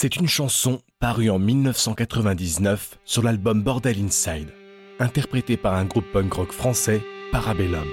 [0.00, 4.46] C'est une chanson parue en 1999 sur l'album Bordel Inside,
[5.00, 7.84] interprétée par un groupe punk rock français, Parabellum.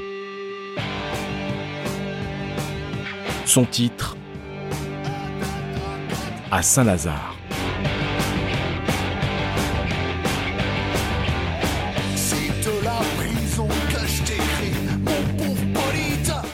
[3.47, 4.15] Son titre
[6.51, 7.35] À Saint-Lazare.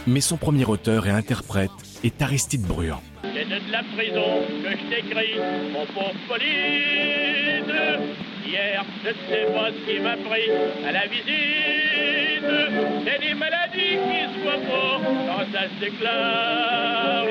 [0.07, 1.71] Mais son premier auteur et interprète
[2.05, 3.01] est Aristide Bruand.
[3.33, 5.35] C'est de la prison que je t'écris,
[5.71, 7.73] mon pauvre Polide.
[8.45, 10.49] Hier, je ne sais pas ce qui m'a pris
[10.85, 12.43] à la visite.
[13.05, 17.25] C'est des maladies qui se voient quand ça se déclare.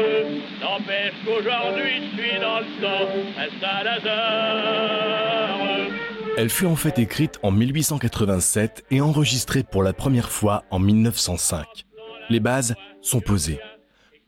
[0.62, 3.02] N'empêche qu'aujourd'hui, je suis dans le sang
[3.36, 5.10] à Saint-Lazare.
[6.38, 11.66] Elle fut en fait écrite en 1887 et enregistrée pour la première fois en 1905.
[12.30, 13.60] Les bases sont posées.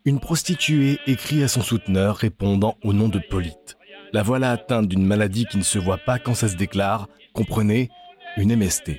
[0.04, 3.76] Une prostituée écrit à son souteneur répondant au nom de Polyte.
[4.12, 7.88] La voilà atteinte d'une maladie qui ne se voit pas quand ça se déclare, comprenez,
[8.36, 8.96] une MST.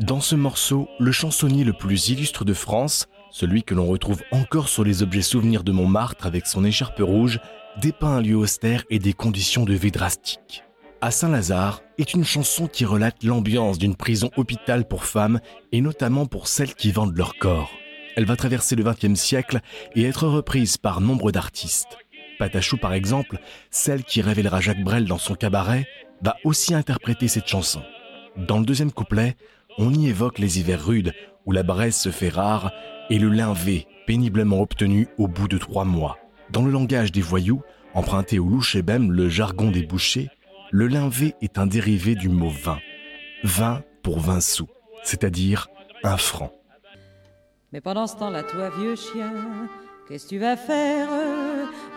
[0.00, 4.68] Dans ce morceau, le chansonnier le plus illustre de France, celui que l'on retrouve encore
[4.68, 7.40] sur les objets souvenirs de Montmartre avec son écharpe rouge,
[7.80, 10.62] dépeint un lieu austère et des conditions de vie drastiques.
[11.00, 15.40] À Saint-Lazare est une chanson qui relate l'ambiance d'une prison hôpital pour femmes
[15.72, 17.70] et notamment pour celles qui vendent leur corps.
[18.16, 19.60] Elle va traverser le XXe siècle
[19.94, 21.98] et être reprise par nombre d'artistes.
[22.38, 23.38] Patachou, par exemple,
[23.70, 25.86] celle qui révélera Jacques Brel dans son cabaret,
[26.22, 27.82] va aussi interpréter cette chanson.
[28.36, 29.36] Dans le deuxième couplet,
[29.78, 31.12] on y évoque les hivers rudes
[31.46, 32.72] où la braise se fait rare
[33.10, 36.18] et le lin V, péniblement obtenu au bout de trois mois.
[36.50, 37.62] Dans le langage des voyous,
[37.94, 40.30] emprunté au louche le jargon des bouchers,
[40.70, 42.78] le lin V est un dérivé du mot vin.
[43.44, 44.68] Vin pour 20 sous,
[45.02, 45.68] c'est-à-dire
[46.02, 46.52] un franc.
[47.74, 49.32] Mais pendant ce temps-là, toi, vieux chien,
[50.06, 51.08] qu'est-ce que tu vas faire?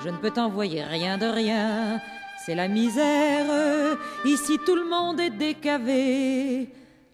[0.03, 2.02] Je ne peux t'envoyer rien de rien.
[2.44, 3.95] C'est la misère.
[4.25, 6.70] Ici, tout le monde est décavé.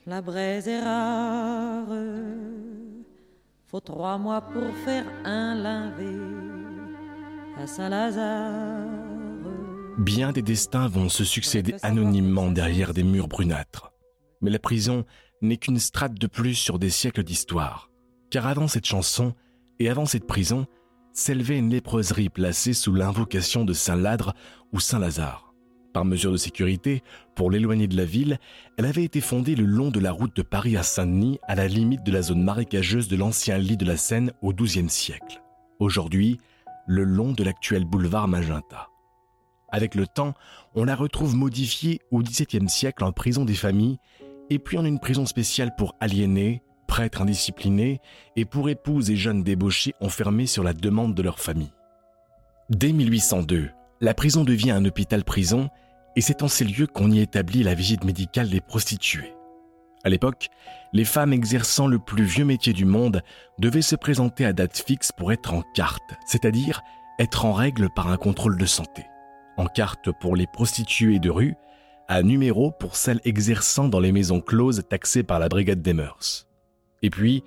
[0.05, 1.89] La braise est rare.
[3.65, 6.15] Faut trois mois pour faire un linvé
[7.57, 8.87] à Saint-Lazare.
[9.97, 13.91] Bien des destins vont se succéder anonymement derrière des murs brunâtres.
[14.39, 15.03] Mais la prison
[15.41, 17.89] n'est qu'une strate de plus sur des siècles d'histoire
[18.33, 19.35] car avant cette chanson
[19.77, 20.65] et avant cette prison,
[21.13, 24.33] s'élevait une léproserie placée sous l'invocation de Saint Ladre
[24.71, 25.53] ou Saint Lazare.
[25.93, 27.03] Par mesure de sécurité,
[27.35, 28.39] pour l'éloigner de la ville,
[28.79, 31.67] elle avait été fondée le long de la route de Paris à Saint-Denis, à la
[31.67, 35.43] limite de la zone marécageuse de l'ancien lit de la Seine au XIIe siècle.
[35.77, 36.39] Aujourd'hui,
[36.87, 38.89] le long de l'actuel boulevard Magenta.
[39.69, 40.33] Avec le temps,
[40.73, 43.99] on la retrouve modifiée au XVIIe siècle en prison des familles,
[44.49, 48.01] et puis en une prison spéciale pour aliénés, prêtres indisciplinés
[48.35, 51.73] et pour épouses et jeunes débauchés enfermés sur la demande de leur famille.
[52.69, 55.71] Dès 1802, la prison devient un hôpital-prison
[56.15, 59.33] et c'est en ces lieux qu'on y établit la visite médicale des prostituées.
[60.03, 60.49] À l'époque,
[60.93, 63.23] les femmes exerçant le plus vieux métier du monde
[63.57, 66.83] devaient se présenter à date fixe pour être en carte, c'est-à-dire
[67.17, 69.03] être en règle par un contrôle de santé.
[69.57, 71.55] En carte pour les prostituées de rue,
[72.07, 76.47] à numéro pour celles exerçant dans les maisons closes taxées par la brigade des mœurs.
[77.03, 77.43] Et puis,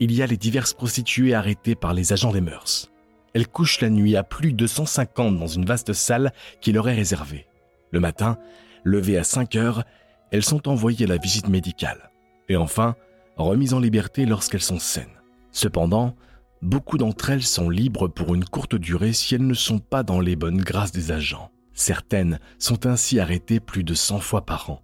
[0.00, 2.90] il y a les diverses prostituées arrêtées par les agents des mœurs.
[3.34, 6.94] Elles couchent la nuit à plus de 150 dans une vaste salle qui leur est
[6.94, 7.46] réservée.
[7.90, 8.38] Le matin,
[8.82, 9.84] levées à 5 heures,
[10.32, 12.10] elles sont envoyées à la visite médicale.
[12.48, 12.96] Et enfin,
[13.36, 15.06] remises en liberté lorsqu'elles sont saines.
[15.52, 16.16] Cependant,
[16.62, 20.20] beaucoup d'entre elles sont libres pour une courte durée si elles ne sont pas dans
[20.20, 21.50] les bonnes grâces des agents.
[21.72, 24.80] Certaines sont ainsi arrêtées plus de 100 fois par an.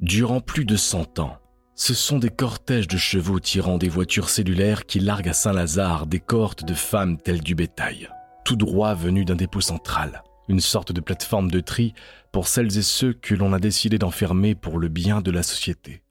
[0.00, 1.38] Durant plus de 100 ans,
[1.80, 6.20] ce sont des cortèges de chevaux tirant des voitures cellulaires qui larguent à Saint-Lazare des
[6.20, 8.10] cohortes de femmes telles du bétail,
[8.44, 11.94] tout droit venus d'un dépôt central, une sorte de plateforme de tri
[12.32, 16.02] pour celles et ceux que l'on a décidé d'enfermer pour le bien de la société.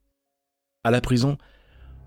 [0.84, 1.38] À la prison,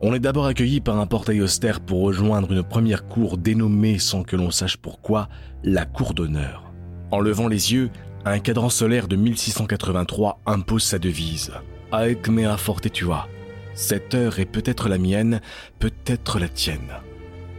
[0.00, 4.24] on est d'abord accueilli par un portail austère pour rejoindre une première cour dénommée sans
[4.24, 5.28] que l'on sache pourquoi
[5.62, 6.72] la cour d'honneur.
[7.12, 7.90] En levant les yeux,
[8.24, 11.52] un cadran solaire de 1683 impose sa devise.
[11.92, 13.28] Mea fortetua,
[13.74, 15.40] cette heure est peut-être la mienne,
[15.78, 17.00] peut-être la tienne.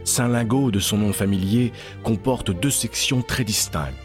[0.04, 1.72] Saint-Lingot, de son nom familier,
[2.02, 3.96] comporte deux sections très distinctes.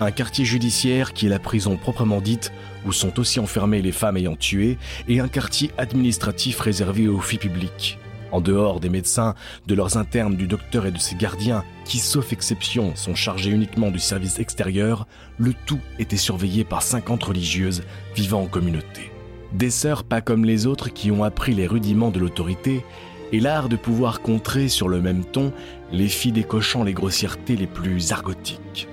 [0.00, 2.52] Un quartier judiciaire qui est la prison proprement dite,
[2.86, 4.78] où sont aussi enfermées les femmes ayant tué,
[5.08, 7.98] et un quartier administratif réservé aux filles publiques.
[8.32, 9.34] En dehors des médecins,
[9.66, 13.90] de leurs internes, du docteur et de ses gardiens, qui, sauf exception, sont chargés uniquement
[13.90, 15.06] du service extérieur,
[15.36, 17.82] le tout était surveillé par 50 religieuses
[18.14, 19.10] vivant en communauté.
[19.52, 22.84] Des sœurs pas comme les autres qui ont appris les rudiments de l'autorité
[23.32, 25.52] et l'art de pouvoir contrer sur le même ton
[25.92, 28.88] les filles décochant les grossièretés les plus argotiques.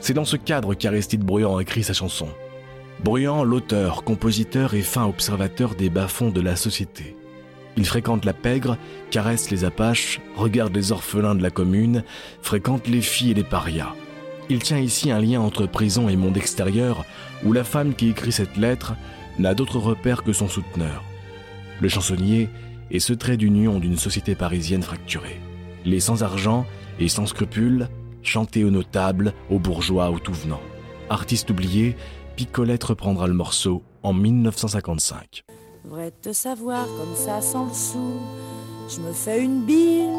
[0.00, 2.28] C'est dans ce cadre qu'Aristide Bruand écrit sa chanson.
[3.04, 7.16] Bruand, l'auteur, compositeur et fin observateur des bas-fonds de la société.
[7.76, 8.76] Il fréquente la pègre,
[9.10, 12.02] caresse les apaches, regarde les orphelins de la commune,
[12.42, 13.94] fréquente les filles et les parias.
[14.50, 17.04] Il tient ici un lien entre prison et monde extérieur,
[17.44, 18.94] où la femme qui écrit cette lettre
[19.38, 21.02] n'a d'autre repère que son souteneur.
[21.80, 22.48] Le chansonnier
[22.90, 25.40] est ce trait d'union d'une société parisienne fracturée.
[25.84, 26.66] Les sans argent
[27.00, 27.88] et sans scrupules,
[28.22, 30.60] chanter aux notables, aux bourgeois, aux tout venants.
[31.08, 31.96] Artiste oublié,
[32.36, 35.44] Picolette reprendra le morceau en 1955.
[35.84, 38.20] Vrai te savoir comme ça sans le sou,
[38.88, 40.12] je me fais une bile,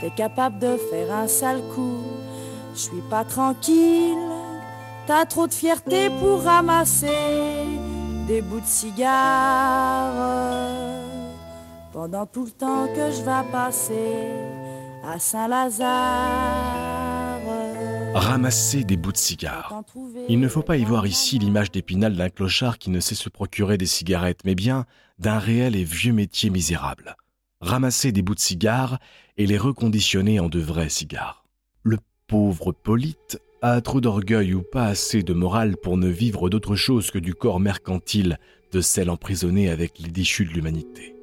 [0.00, 2.00] t'es capable de faire un sale coup,
[2.74, 4.16] je suis pas tranquille,
[5.06, 7.06] t'as trop de fierté pour ramasser
[8.26, 10.12] des bouts de cigare
[11.92, 14.26] pendant tout le temps que je vais passer
[15.04, 16.76] à Saint-Lazare.
[18.14, 19.82] Ramasser des bouts de cigares.
[20.28, 23.28] Il ne faut pas y voir ici l'image d'épinal d'un clochard qui ne sait se
[23.28, 24.86] procurer des cigarettes, mais bien
[25.18, 27.16] d'un réel et vieux métier misérable.
[27.60, 28.98] Ramasser des bouts de cigares
[29.36, 31.44] et les reconditionner en de vrais cigares.
[31.82, 36.76] Le pauvre Polyte a trop d'orgueil ou pas assez de morale pour ne vivre d'autre
[36.76, 38.38] chose que du corps mercantile
[38.72, 41.14] de celle emprisonnée avec les déchus de l'humanité.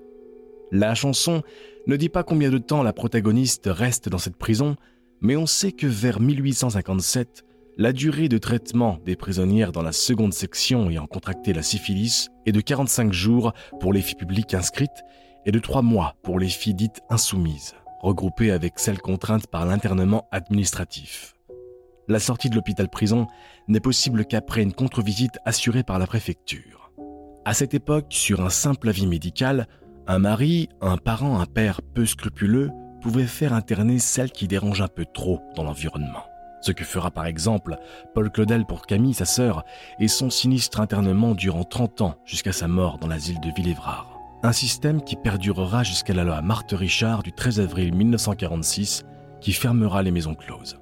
[0.71, 1.43] La chanson
[1.85, 4.75] ne dit pas combien de temps la protagoniste reste dans cette prison,
[5.21, 7.45] mais on sait que vers 1857,
[7.77, 12.51] la durée de traitement des prisonnières dans la seconde section ayant contracté la syphilis est
[12.51, 15.03] de 45 jours pour les filles publiques inscrites
[15.45, 20.27] et de 3 mois pour les filles dites insoumises, regroupées avec celles contraintes par l'internement
[20.31, 21.35] administratif.
[22.09, 23.27] La sortie de l'hôpital-prison
[23.67, 26.91] n'est possible qu'après une contre-visite assurée par la préfecture.
[27.45, 29.67] À cette époque, sur un simple avis médical,
[30.07, 32.71] un mari, un parent, un père peu scrupuleux
[33.01, 36.25] pouvait faire interner celle qui dérange un peu trop dans l'environnement.
[36.61, 37.77] Ce que fera par exemple
[38.13, 39.63] Paul Claudel pour Camille, sa sœur,
[39.99, 44.19] et son sinistre internement durant 30 ans jusqu'à sa mort dans l'asile de Villévrard.
[44.43, 49.03] Un système qui perdurera jusqu'à la loi Marthe Richard du 13 avril 1946
[49.39, 50.77] qui fermera les maisons closes.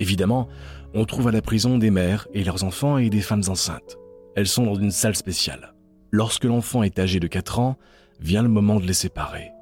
[0.00, 0.48] Évidemment,
[0.94, 3.98] on trouve à la prison des mères et leurs enfants et des femmes enceintes.
[4.34, 5.74] Elles sont dans une salle spéciale.
[6.10, 7.76] Lorsque l'enfant est âgé de 4 ans,
[8.18, 9.52] vient le moment de les séparer.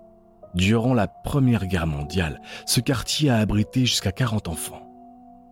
[0.55, 4.89] Durant la Première Guerre mondiale, ce quartier a abrité jusqu'à 40 enfants.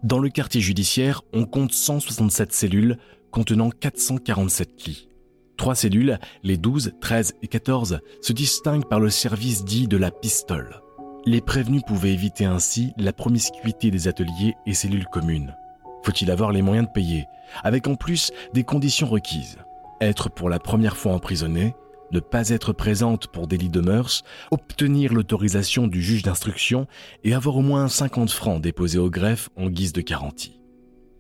[0.03, 2.97] Dans le quartier judiciaire, on compte 167 cellules
[3.31, 5.09] contenant 447 lits.
[5.57, 10.11] Trois cellules, les 12, 13 et 14, se distinguent par le service dit de la
[10.11, 10.81] pistole.
[11.29, 15.57] Les prévenus pouvaient éviter ainsi la promiscuité des ateliers et cellules communes.
[16.05, 17.27] Faut-il avoir les moyens de payer,
[17.65, 19.59] avec en plus des conditions requises?
[20.01, 21.75] Être pour la première fois emprisonné,
[22.13, 26.87] ne pas être présente pour délit de mœurs, obtenir l'autorisation du juge d'instruction
[27.25, 30.61] et avoir au moins 50 francs déposés au greffe en guise de garantie.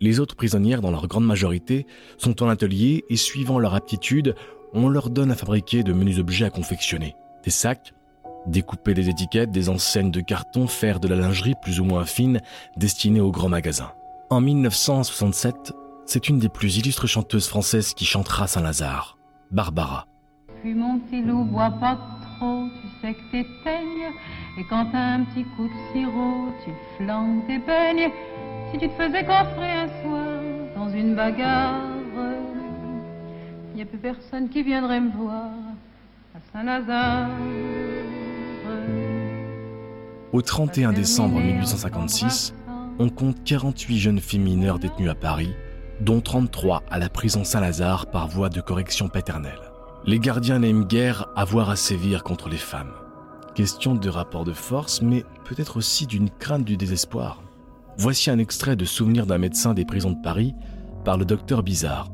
[0.00, 1.84] Les autres prisonnières, dans leur grande majorité,
[2.16, 4.36] sont en atelier et suivant leur aptitude,
[4.72, 7.16] on leur donne à fabriquer de menus objets à confectionner.
[7.42, 7.92] Des sacs,
[8.46, 12.40] découper des étiquettes, des enseignes de carton, faire de la lingerie plus ou moins fine
[12.76, 13.92] destinée aux grands magasins.
[14.30, 15.72] En 1967,
[16.04, 19.18] c'est une des plus illustres chanteuses françaises qui chantera Saint-Lazare,
[19.50, 20.06] Barbara
[20.74, 21.96] mon petit loup, bois pas
[22.38, 24.12] trop, tu sais que t'éteignes.
[24.58, 28.10] Et quand t'as un petit coup de sirop, tu flanques tes peignes.
[28.70, 30.42] Si tu te faisais coffrer un soir
[30.74, 31.82] dans une bagarre,
[33.76, 35.50] y a plus personne qui viendrait me voir
[36.34, 37.28] à Saint-Lazare.
[40.36, 42.52] Au 31 décembre 1856,
[42.98, 45.54] on compte 48 jeunes filles mineures détenues à Paris,
[46.02, 49.72] dont 33 à la prison Saint-Lazare par voie de correction paternelle.
[50.04, 52.92] Les gardiens n'aiment guère avoir à sévir contre les femmes.
[53.54, 57.42] Question de rapport de force, mais peut-être aussi d'une crainte du désespoir.
[57.96, 60.52] Voici un extrait de Souvenir d'un médecin des prisons de Paris
[61.02, 62.10] par le docteur Bizarre.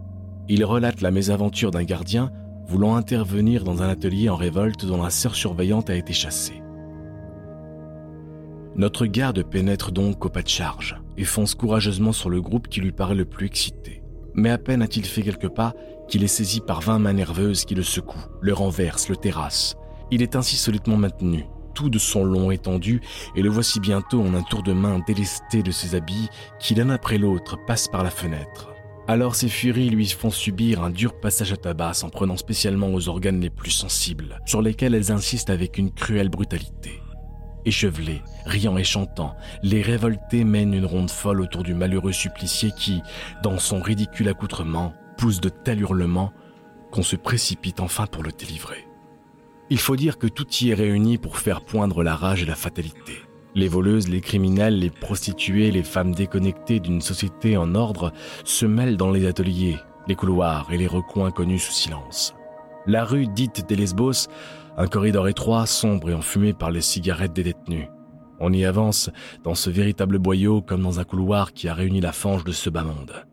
[0.48, 2.30] Il relate la mésaventure d'un gardien
[2.68, 6.62] voulant intervenir dans un atelier en révolte dont la sœur surveillante a été chassée.
[8.74, 12.80] Notre garde pénètre donc au pas de charge et fonce courageusement sur le groupe qui
[12.80, 14.02] lui paraît le plus excité.
[14.34, 15.74] Mais à peine a-t-il fait quelques pas
[16.08, 19.76] qu'il est saisi par vingt mains nerveuses qui le secouent, le renversent, le terrassent.
[20.10, 23.02] Il est ainsi solidement maintenu, tout de son long étendu,
[23.36, 26.88] et le voici bientôt en un tour de main délesté de ses habits qui l'un
[26.88, 28.70] après l'autre passe par la fenêtre.
[29.06, 33.08] Alors ses furies lui font subir un dur passage à tabac en prenant spécialement aux
[33.08, 37.01] organes les plus sensibles, sur lesquels elles insistent avec une cruelle brutalité.
[37.64, 43.02] Échevelés, riant et chantant, les révoltés mènent une ronde folle autour du malheureux supplicié qui,
[43.42, 46.32] dans son ridicule accoutrement, pousse de tels hurlements
[46.90, 48.86] qu'on se précipite enfin pour le délivrer.
[49.70, 52.56] Il faut dire que tout y est réuni pour faire poindre la rage et la
[52.56, 53.22] fatalité.
[53.54, 58.12] Les voleuses, les criminels, les prostituées, les femmes déconnectées d'une société en ordre
[58.44, 59.76] se mêlent dans les ateliers,
[60.08, 62.34] les couloirs et les recoins connus sous silence.
[62.86, 64.28] La rue dite des Lesbos,
[64.76, 67.88] un corridor étroit, sombre et enfumé par les cigarettes des détenus.
[68.40, 69.10] On y avance
[69.44, 72.70] dans ce véritable boyau comme dans un couloir qui a réuni la fange de ce
[72.70, 73.26] bas monde.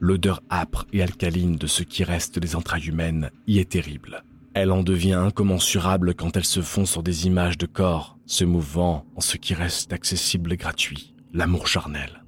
[0.00, 4.22] L'odeur âpre et alcaline de ce qui reste des entrailles humaines y est terrible.
[4.54, 9.06] Elle en devient incommensurable quand elle se fond sur des images de corps se mouvant
[9.16, 12.24] en ce qui reste accessible et gratuit, l'amour charnel.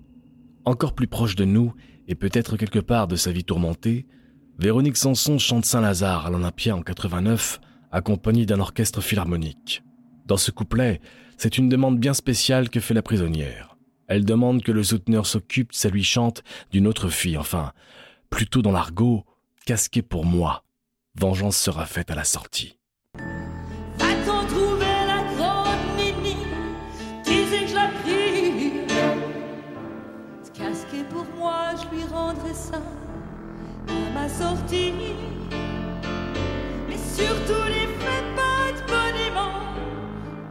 [0.65, 1.75] Encore plus proche de nous,
[2.07, 4.07] et peut-être quelque part de sa vie tourmentée,
[4.59, 7.61] Véronique Sanson chante Saint-Lazare à l'Olympia en 89,
[7.91, 9.83] accompagnée d'un orchestre philharmonique.
[10.27, 11.01] Dans ce couplet,
[11.37, 13.77] c'est une demande bien spéciale que fait la prisonnière.
[14.09, 17.73] Elle demande que le souteneur s'occupe, ça lui chante d'une autre fille, enfin,
[18.29, 19.25] plutôt dans l'argot,
[19.67, 20.65] casqué pour moi.
[21.19, 22.77] Vengeance sera faite à la sortie.
[34.39, 34.95] Sortie.
[37.21, 39.59] Surtout, les fais pas de boniment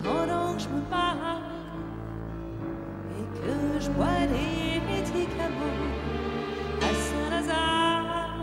[0.03, 1.41] pendant que je me parle
[3.17, 5.79] et que je bois des médicaments
[6.79, 8.35] à Saint-Lazare.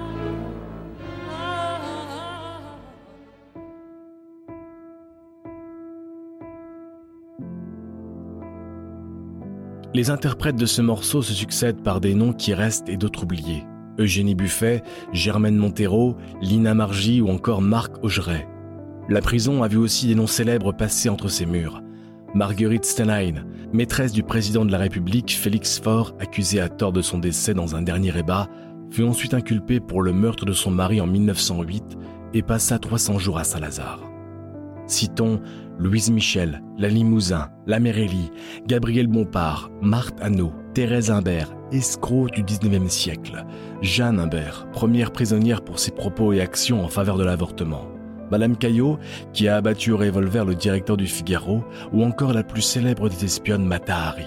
[9.94, 13.64] Les interprètes de ce morceau se succèdent par des noms qui restent et d'autres oubliés.
[13.98, 18.46] Eugénie Buffet, Germaine Montero, Lina Margy ou encore Marc Augeret.
[19.08, 21.82] La prison a vu aussi des noms célèbres passer entre ses murs.
[22.34, 27.18] Marguerite Stenheim, maîtresse du président de la République Félix Faure, accusée à tort de son
[27.18, 28.48] décès dans un dernier ébat,
[28.90, 31.96] fut ensuite inculpée pour le meurtre de son mari en 1908
[32.34, 34.15] et passa 300 jours à Saint-Lazare.
[34.86, 35.40] Citons
[35.78, 38.30] Louise Michel, La Limousin, La Mérélie,
[38.66, 43.44] Gabriel Bompard, Marthe Hanot, Thérèse Imbert, escroc du 19e siècle,
[43.82, 47.88] Jeanne Imbert, première prisonnière pour ses propos et actions en faveur de l'avortement,
[48.30, 48.98] Madame Caillot,
[49.32, 51.62] qui a abattu au revolver le directeur du Figaro,
[51.92, 54.26] ou encore la plus célèbre des espionnes Matahari.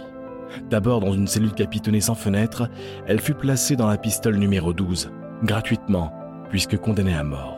[0.70, 2.70] D'abord dans une cellule capitonnée sans fenêtre,
[3.08, 5.12] elle fut placée dans la pistole numéro 12,
[5.44, 6.12] gratuitement,
[6.50, 7.58] puisque condamnée à mort.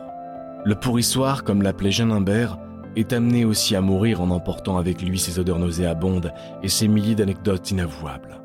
[0.64, 2.58] Le pourrissoir, comme l'appelait Jeanne Imbert,
[2.96, 6.32] est amené aussi à mourir en emportant avec lui ses odeurs nauséabondes
[6.62, 8.40] et ses milliers d'anecdotes inavouables.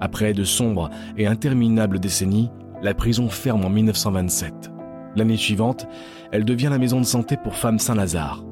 [0.00, 2.50] Après de sombres et interminables décennies,
[2.82, 4.70] la prison ferme en 1927.
[5.16, 5.86] L'année suivante,
[6.32, 8.44] elle devient la maison de santé pour femmes Saint-Lazare.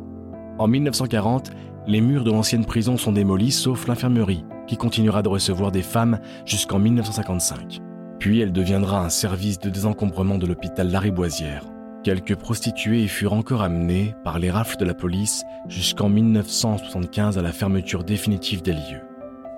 [0.59, 1.51] En 1940,
[1.87, 6.21] les murs de l'ancienne prison sont démolis sauf l'infirmerie, qui continuera de recevoir des femmes
[6.45, 7.81] jusqu'en 1955.
[8.21, 11.72] Puis elle deviendra un service de désencombrement de l'hôpital Lariboisière.
[12.05, 17.43] Quelques prostituées y furent encore amenées par les rafles de la police jusqu'en 1975 à
[17.43, 19.03] la fermeture définitive des lieux.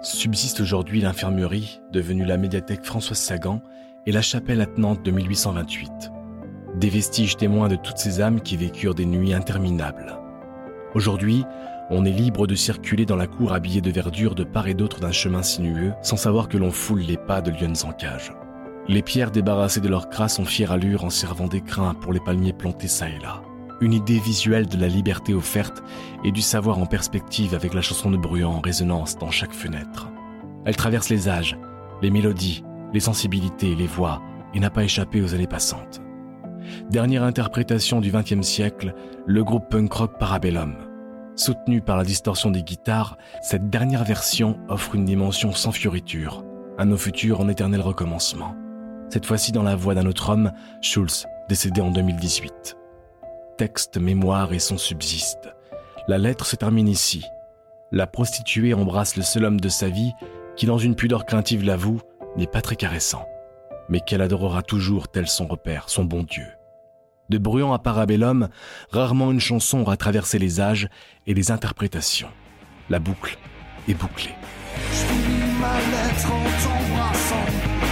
[0.02, 3.62] Subsiste aujourd'hui l'infirmerie, devenue la médiathèque Françoise Sagan,
[4.04, 6.12] et la chapelle attenante de 1828.
[6.74, 10.18] Des vestiges témoins de toutes ces âmes qui vécurent des nuits interminables.
[10.94, 11.46] Aujourd'hui,
[11.88, 15.00] on est libre de circuler dans la cour habillé de verdure de part et d'autre
[15.00, 18.32] d'un chemin sinueux, sans savoir que l'on foule les pas de lionnes en cage.
[18.86, 22.52] Les pierres débarrassées de leur crasse ont fière allure en servant d'écrin pour les palmiers
[22.52, 23.40] plantés çà et là.
[23.80, 25.82] Une idée visuelle de la liberté offerte
[26.22, 30.10] et du savoir en perspective avec la chanson de Bruant en résonance dans chaque fenêtre.
[30.66, 31.56] Elle traverse les âges,
[32.02, 32.62] les mélodies,
[32.92, 34.20] les sensibilités, les voix,
[34.52, 36.02] et n'a pas échappé aux années passantes.
[36.90, 38.94] Dernière interprétation du XXe siècle,
[39.26, 40.76] le groupe punk rock Parabellum.
[41.36, 46.44] Soutenu par la distorsion des guitares, cette dernière version offre une dimension sans fioriture,
[46.78, 48.54] un au futur en éternel recommencement.
[49.14, 50.50] Cette fois-ci dans la voix d'un autre homme,
[50.82, 52.76] Schulz, décédé en 2018.
[53.56, 55.54] Texte, mémoire et son subsiste.
[56.08, 57.24] La lettre se termine ici.
[57.92, 60.10] La prostituée embrasse le seul homme de sa vie
[60.56, 62.00] qui, dans une pudeur craintive, l'avoue,
[62.36, 63.24] n'est pas très caressant,
[63.88, 66.48] mais qu'elle adorera toujours tel son repère, son bon Dieu.
[67.28, 68.48] De Bruant à Parabellum,
[68.90, 70.88] rarement une chanson aura traversé les âges
[71.28, 72.30] et les interprétations.
[72.90, 73.38] La boucle
[73.88, 74.34] est bouclée.
[74.90, 77.46] Je finis ma lettre en t'embrassant,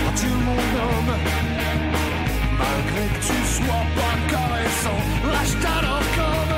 [0.08, 1.14] adieu mon homme.
[2.58, 5.80] Malgré que tu sois pas caressant, lâche ta
[6.16, 6.52] comme.